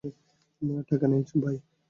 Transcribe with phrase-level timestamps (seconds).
[0.89, 1.57] টাকা নেই, ভাই।